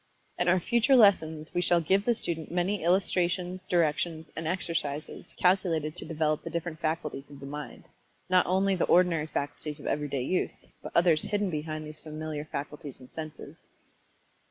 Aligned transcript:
In 0.39 0.47
our 0.47 0.59
future 0.59 0.95
lessons 0.95 1.53
we 1.53 1.61
shall 1.61 1.79
give 1.79 2.05
the 2.05 2.15
student 2.15 2.49
many 2.49 2.83
illustrations, 2.83 3.65
directions, 3.65 4.31
and 4.35 4.47
exercises 4.47 5.35
calculated 5.37 5.95
to 5.95 6.05
develop 6.07 6.43
the 6.43 6.49
different 6.49 6.79
faculties 6.79 7.29
of 7.29 7.39
the 7.39 7.45
mind 7.45 7.83
not 8.27 8.47
only 8.47 8.73
the 8.75 8.85
ordinary 8.85 9.27
faculties 9.27 9.79
of 9.79 9.85
everyday 9.85 10.23
use, 10.23 10.65
but 10.81 10.91
others 10.95 11.21
hidden 11.21 11.51
behind 11.51 11.85
these 11.85 12.01
familiar 12.01 12.45
faculties 12.45 12.99
and 12.99 13.11
senses. 13.11 13.57